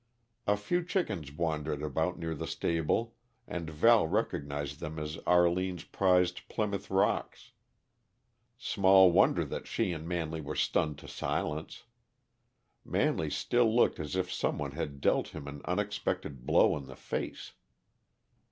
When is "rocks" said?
6.89-7.51